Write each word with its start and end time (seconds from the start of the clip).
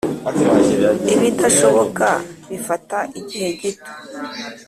ibidashoboka 1.13 2.07
bifata 2.49 2.97
igihe 3.19 3.49
gito 3.59 3.91